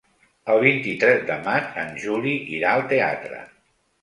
El 0.53 0.61
vint-i-tres 0.63 1.21
de 1.27 1.35
maig 1.49 1.77
en 1.83 1.93
Juli 2.05 2.35
irà 2.61 2.73
al 2.79 2.89
teatre. 2.97 3.45